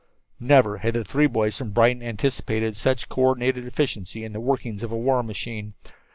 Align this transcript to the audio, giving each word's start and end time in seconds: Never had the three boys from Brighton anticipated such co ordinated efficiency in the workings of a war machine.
Never 0.39 0.79
had 0.79 0.93
the 0.93 1.03
three 1.03 1.27
boys 1.27 1.55
from 1.55 1.69
Brighton 1.73 2.01
anticipated 2.01 2.75
such 2.75 3.07
co 3.07 3.21
ordinated 3.21 3.67
efficiency 3.67 4.23
in 4.23 4.33
the 4.33 4.39
workings 4.39 4.81
of 4.81 4.91
a 4.91 4.97
war 4.97 5.21
machine. 5.21 5.75